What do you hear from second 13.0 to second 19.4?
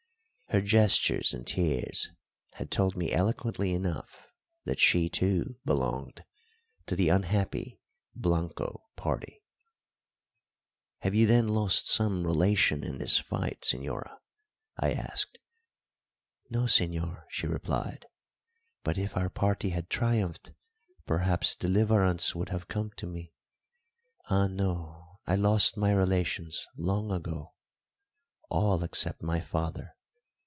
fight, señora?" I asked. "No, señor," she replied; "but if our